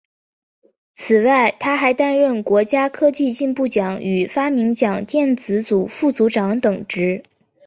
[0.95, 7.23] 此外他还担任国家科技进步奖与发明奖电子组副组长等职。